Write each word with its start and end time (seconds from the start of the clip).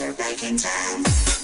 are 0.00 0.12
back 0.12 0.44
in 0.44 0.56
town. 0.56 1.37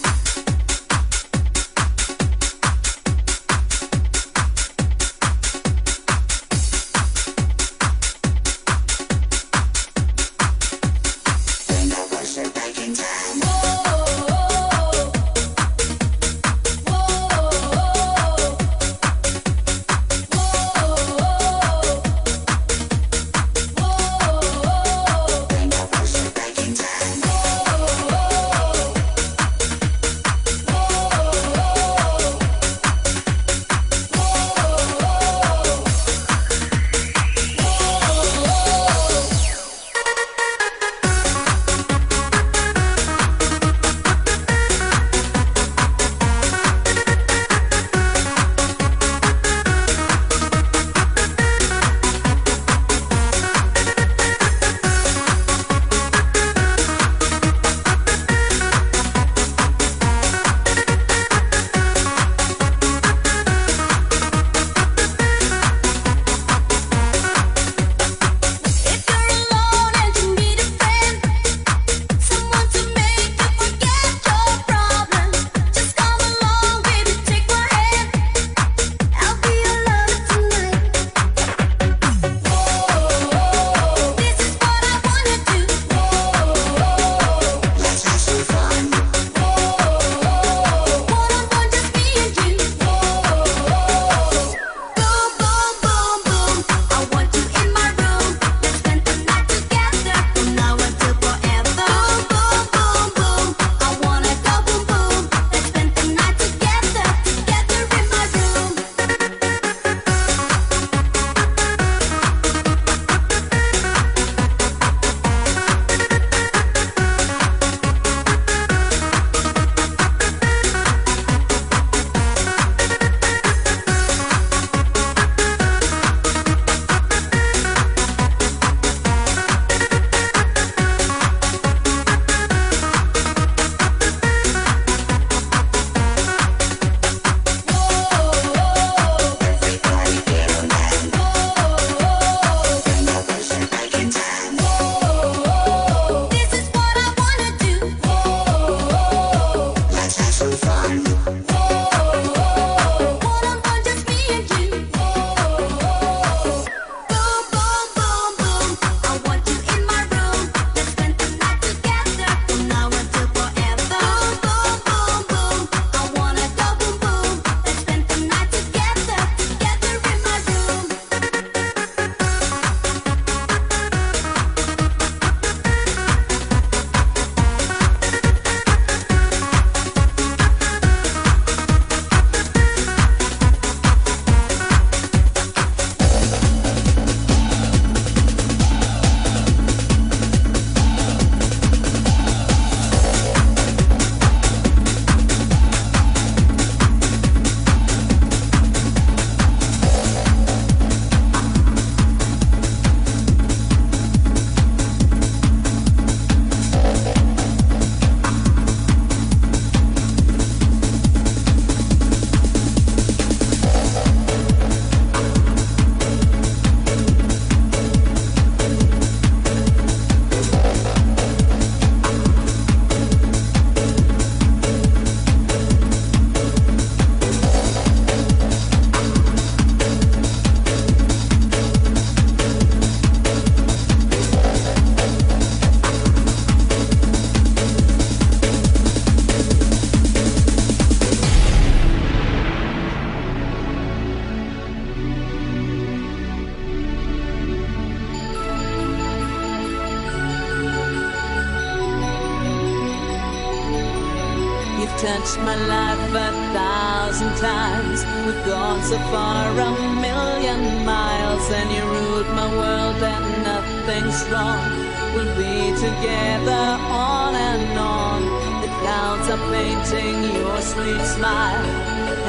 strong. 264.15 264.71
We'll 265.15 265.35
be 265.37 265.75
together 265.75 266.65
on 267.07 267.35
and 267.35 267.79
on. 267.79 268.21
The 268.63 268.71
clouds 268.81 269.29
are 269.29 269.43
painting 269.51 270.23
your 270.35 270.61
sweet 270.61 271.05
smile. 271.17 271.65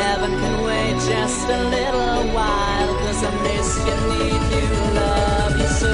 Heaven 0.04 0.32
can 0.32 0.64
wait 0.64 0.96
just 1.12 1.48
a 1.48 1.62
little 1.76 2.34
while. 2.34 2.92
Cause 3.04 3.24
I 3.24 3.32
miss 3.46 3.70
you, 3.88 3.98
need 4.12 4.44
you, 4.56 4.68
love 5.00 5.58
you 5.62 5.68
so. 5.82 5.94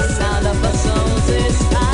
The 0.00 0.08
sound 0.18 0.46
of 0.46 0.64
our 0.64 0.72
souls 0.84 1.28
is 1.30 1.60
high. 1.72 1.85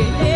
Hey, 0.00 0.12
hey. 0.12 0.29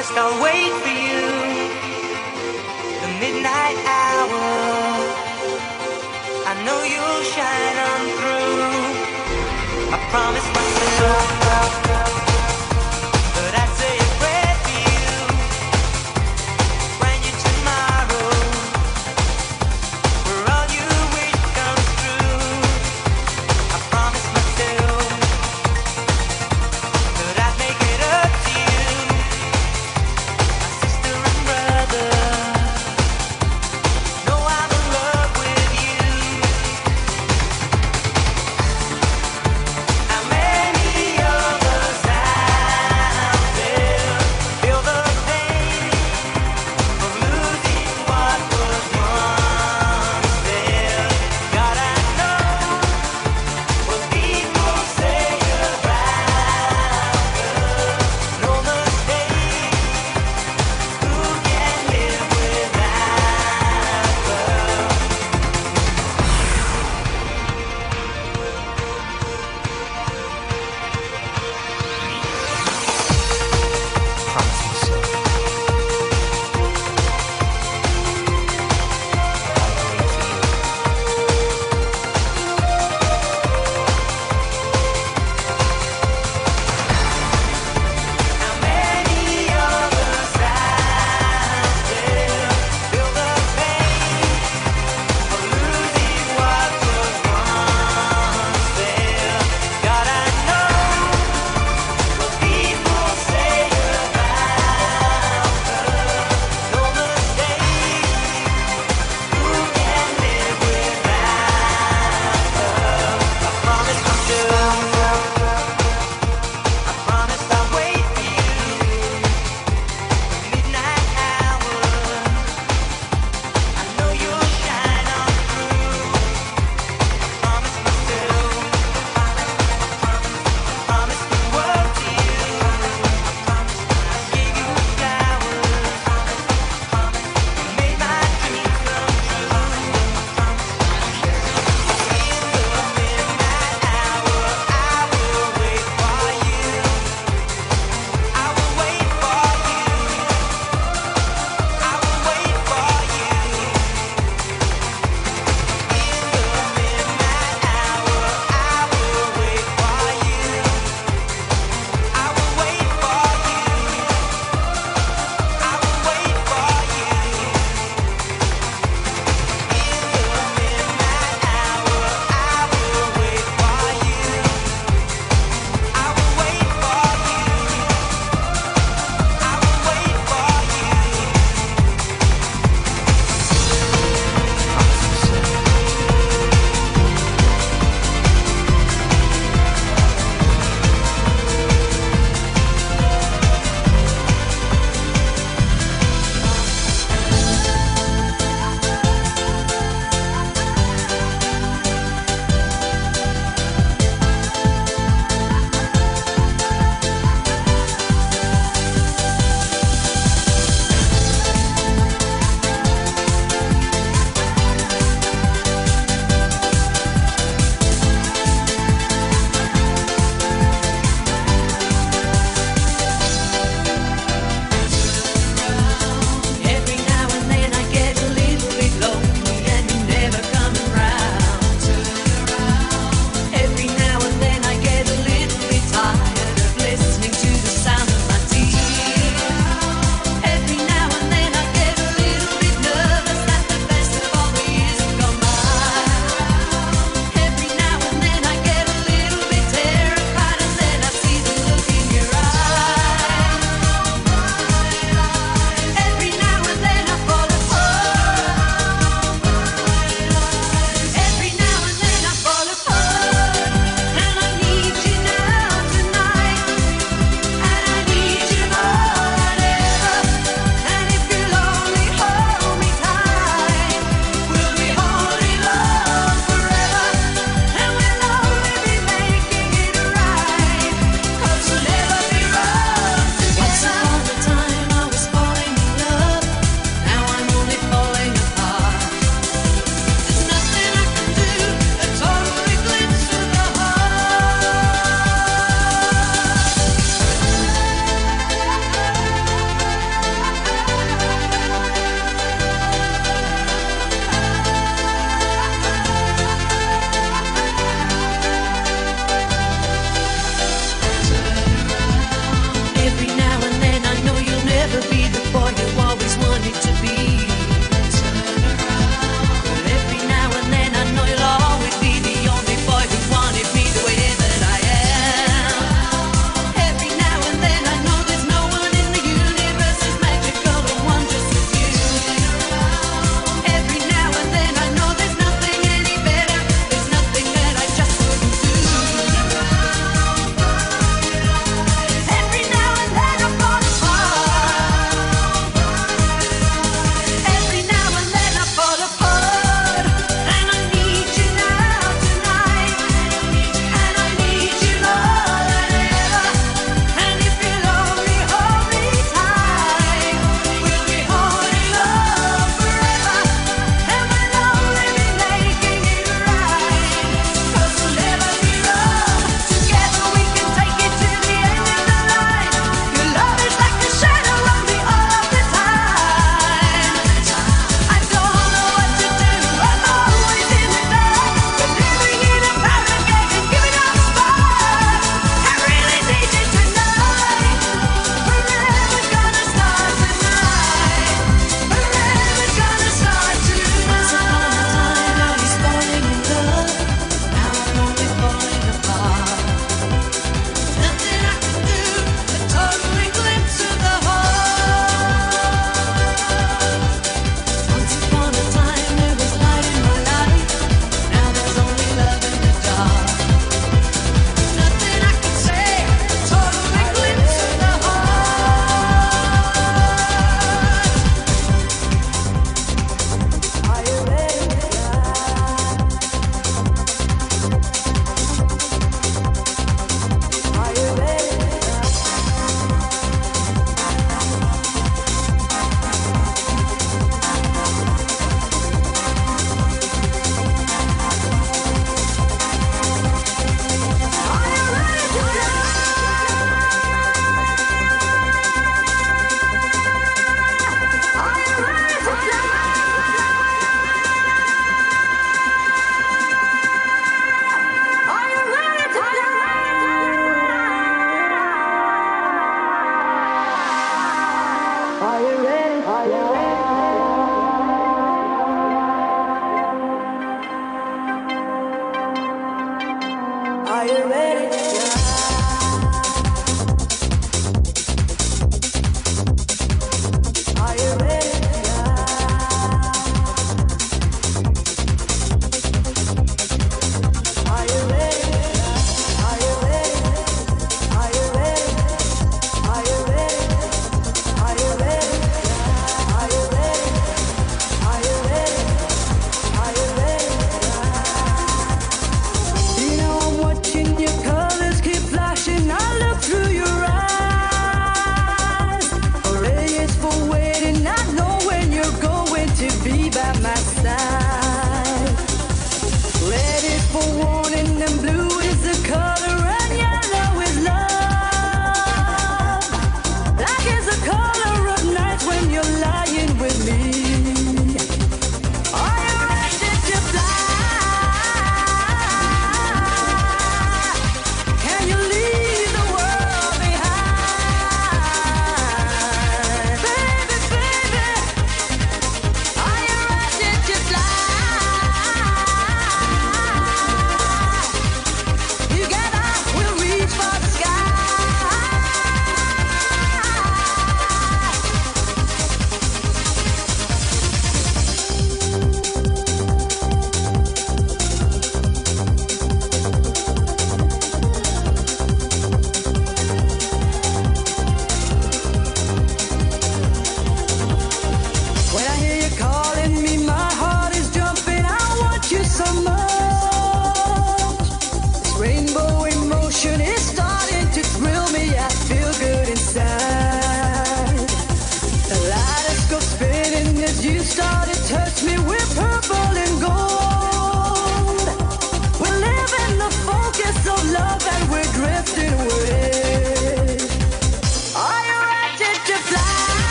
promised 0.00 0.16
I'll 0.16 0.42
wait 0.42 0.72
for 0.82 0.88
you. 0.88 1.20
The 3.02 3.08
midnight 3.20 3.76
hour. 3.84 4.40
I 6.46 6.54
know 6.64 6.80
you'll 6.92 7.24
shine 7.34 7.78
on 7.90 8.02
through. 8.18 8.60
I 9.92 9.98
promise. 10.10 10.46
myself. 10.54 11.89